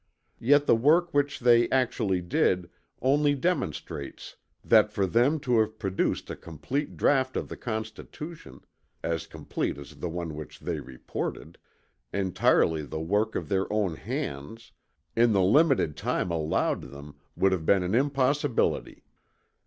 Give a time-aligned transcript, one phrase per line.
[0.39, 2.71] Yet the work which they actually did
[3.03, 4.35] only demonstrates
[4.65, 8.61] that for them to have produced a complete draught of the Constitution
[9.03, 11.59] as complete as the one which they reported
[12.11, 14.71] entirely the work of their own hands,
[15.15, 19.03] in the limited time allowed them would have been an impossibility.